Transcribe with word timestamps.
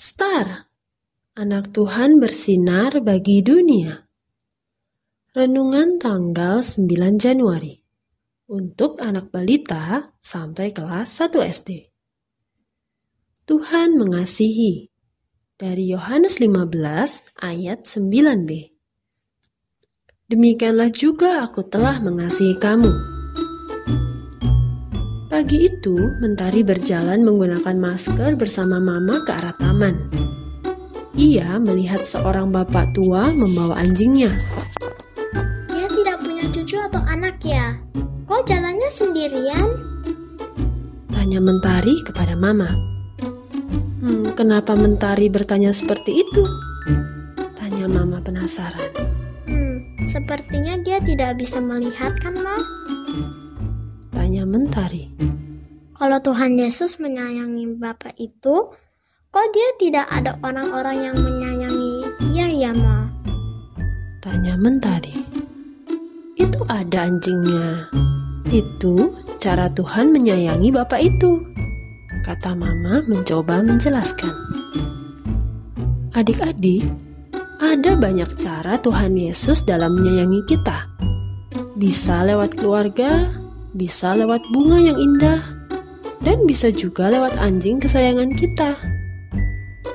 Star, 0.00 0.72
anak 1.36 1.76
Tuhan 1.76 2.24
bersinar 2.24 3.04
bagi 3.04 3.44
dunia. 3.44 4.08
Renungan 5.36 6.00
tanggal 6.00 6.64
9 6.64 6.88
Januari 7.20 7.84
untuk 8.48 8.96
anak 8.96 9.28
balita 9.28 10.16
sampai 10.24 10.72
kelas 10.72 11.04
1 11.04 11.44
SD. 11.44 11.92
Tuhan 13.44 14.00
mengasihi 14.00 14.88
dari 15.60 15.92
Yohanes 15.92 16.40
15 16.40 17.36
ayat 17.36 17.84
9b. 17.84 18.72
Demikianlah 20.32 20.88
juga 20.96 21.44
aku 21.44 21.60
telah 21.68 22.00
mengasihi 22.00 22.56
kamu. 22.56 23.09
Pagi 25.40 25.72
itu, 25.72 25.96
Mentari 26.20 26.60
berjalan 26.60 27.24
menggunakan 27.24 27.72
masker 27.72 28.36
bersama 28.36 28.76
Mama 28.76 29.24
ke 29.24 29.32
arah 29.32 29.56
taman. 29.56 29.96
Ia 31.16 31.56
melihat 31.56 32.04
seorang 32.04 32.52
bapak 32.52 32.92
tua 32.92 33.32
membawa 33.32 33.80
anjingnya. 33.80 34.36
Dia 35.72 35.88
tidak 35.88 36.20
punya 36.20 36.44
cucu 36.44 36.76
atau 36.76 37.00
anak 37.08 37.40
ya? 37.40 37.72
Kok 38.28 38.44
jalannya 38.44 38.90
sendirian? 38.92 39.64
Tanya 41.08 41.40
Mentari 41.40 41.96
kepada 42.04 42.36
Mama. 42.36 42.68
Hmm, 44.04 44.36
kenapa 44.36 44.76
Mentari 44.76 45.32
bertanya 45.32 45.72
seperti 45.72 46.20
itu? 46.20 46.44
Tanya 47.56 47.88
Mama 47.88 48.20
penasaran. 48.20 48.92
Hmm, 49.48 50.04
sepertinya 50.04 50.76
dia 50.84 51.00
tidak 51.00 51.40
bisa 51.40 51.64
melihat 51.64 52.12
kan, 52.20 52.36
Ma? 52.36 52.60
Tanya 54.20 54.44
Mentari. 54.44 55.08
Kalau 55.96 56.20
Tuhan 56.20 56.60
Yesus 56.60 57.00
menyayangi 57.00 57.80
Bapak 57.80 58.20
itu, 58.20 58.68
kok 59.32 59.46
dia 59.56 59.68
tidak 59.80 60.12
ada 60.12 60.36
orang-orang 60.44 61.08
yang 61.08 61.16
menyayangi 61.16 62.04
dia 62.28 62.44
ya, 62.52 62.68
Ma? 62.76 63.08
Tanya 64.20 64.60
Mentari. 64.60 65.24
Itu 66.36 66.68
ada 66.68 67.08
anjingnya. 67.08 67.88
Itu 68.52 69.16
cara 69.40 69.72
Tuhan 69.72 70.12
menyayangi 70.12 70.68
Bapak 70.68 71.00
itu. 71.00 71.40
Kata 72.20 72.52
Mama 72.52 73.00
mencoba 73.08 73.64
menjelaskan. 73.64 74.36
Adik-adik, 76.12 76.84
ada 77.56 77.96
banyak 77.96 78.28
cara 78.36 78.76
Tuhan 78.84 79.16
Yesus 79.16 79.64
dalam 79.64 79.96
menyayangi 79.96 80.44
kita. 80.44 80.84
Bisa 81.80 82.20
lewat 82.20 82.60
keluarga, 82.60 83.39
bisa 83.74 84.14
lewat 84.18 84.42
bunga 84.50 84.78
yang 84.82 84.98
indah, 84.98 85.40
dan 86.20 86.44
bisa 86.44 86.68
juga 86.74 87.08
lewat 87.08 87.38
anjing 87.38 87.78
kesayangan 87.78 88.30
kita. 88.34 88.76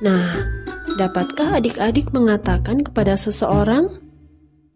Nah, 0.00 0.34
dapatkah 0.96 1.58
adik-adik 1.58 2.10
mengatakan 2.10 2.82
kepada 2.82 3.14
seseorang, 3.14 4.00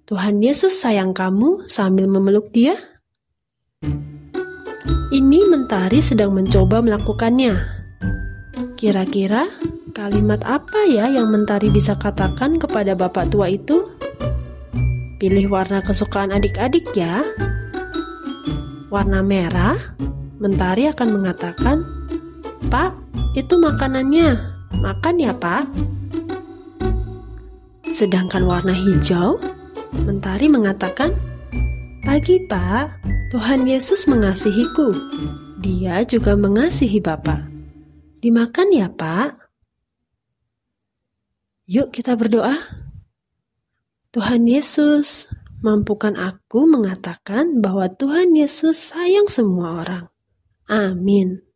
"Tuhan 0.07 0.43
Yesus 0.43 0.77
sayang 0.77 1.15
kamu" 1.17 1.67
sambil 1.71 2.07
memeluk 2.07 2.51
Dia? 2.53 2.77
Ini 5.13 5.45
mentari 5.53 6.01
sedang 6.01 6.33
mencoba 6.33 6.81
melakukannya. 6.81 7.53
Kira-kira 8.81 9.45
kalimat 9.93 10.41
apa 10.49 10.89
ya 10.89 11.05
yang 11.13 11.29
mentari 11.29 11.69
bisa 11.69 11.93
katakan 12.01 12.57
kepada 12.57 12.97
bapak 12.97 13.29
tua 13.29 13.53
itu? 13.53 13.93
Pilih 15.21 15.53
warna 15.53 15.85
kesukaan 15.85 16.33
adik-adik 16.33 16.97
ya 16.97 17.21
warna 18.93 19.25
merah, 19.25 19.81
Mentari 20.37 20.91
akan 20.91 21.09
mengatakan, 21.17 21.81
Pak, 22.69 22.93
itu 23.33 23.57
makanannya. 23.57 24.37
Makan 24.85 25.17
ya, 25.17 25.33
Pak. 25.33 25.65
Sedangkan 27.89 28.45
warna 28.45 28.77
hijau, 28.77 29.41
Mentari 30.05 30.53
mengatakan, 30.53 31.17
Pagi, 32.05 32.37
Pak. 32.51 33.01
Tuhan 33.33 33.65
Yesus 33.65 34.05
mengasihiku. 34.05 34.93
Dia 35.63 36.05
juga 36.05 36.37
mengasihi 36.37 37.01
Bapak. 37.01 37.49
Dimakan 38.21 38.69
ya, 38.77 38.93
Pak. 38.93 39.41
Yuk 41.65 41.95
kita 41.95 42.13
berdoa. 42.19 42.59
Tuhan 44.13 44.45
Yesus, 44.45 45.33
mampukan 45.63 46.19
aku 46.19 46.67
mengatakan 46.67 47.63
bahwa 47.63 47.87
Tuhan 47.89 48.35
Yesus 48.35 48.77
sayang 48.93 49.31
semua 49.31 49.87
orang. 49.87 50.05
Amin. 50.67 51.52